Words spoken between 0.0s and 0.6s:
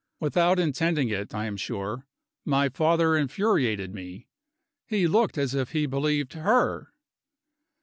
Without